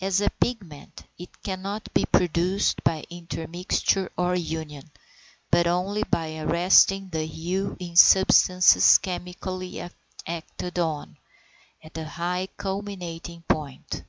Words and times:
As 0.00 0.20
a 0.20 0.30
pigment 0.30 1.02
it 1.18 1.42
cannot 1.42 1.92
be 1.92 2.04
produced 2.06 2.84
by 2.84 3.02
intermixture 3.10 4.08
or 4.16 4.36
union, 4.36 4.88
but 5.50 5.66
only 5.66 6.04
by 6.04 6.38
arresting 6.38 7.08
the 7.08 7.24
hue 7.26 7.76
in 7.80 7.96
substances 7.96 8.98
chemically 8.98 9.80
acted 10.24 10.78
on, 10.78 11.16
at 11.82 11.92
the 11.94 12.04
high 12.04 12.46
culminating 12.56 13.42
point. 13.48 14.04